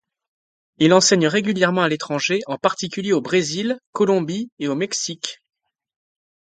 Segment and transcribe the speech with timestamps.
[0.79, 5.43] Il enseigne régulièrement à l’étranger, en particulier au Brésil, Colombie et au Mexique.